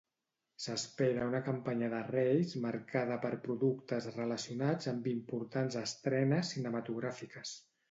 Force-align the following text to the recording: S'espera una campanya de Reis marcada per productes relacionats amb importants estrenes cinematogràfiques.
S'espera 0.63 1.27
una 1.31 1.41
campanya 1.49 1.89
de 1.91 1.99
Reis 2.07 2.55
marcada 2.63 3.19
per 3.27 3.31
productes 3.45 4.09
relacionats 4.17 4.91
amb 4.95 5.13
importants 5.15 5.81
estrenes 5.85 6.53
cinematogràfiques. 6.57 7.57